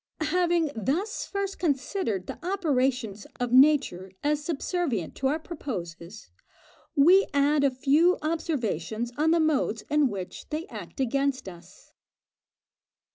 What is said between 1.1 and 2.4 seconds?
first considered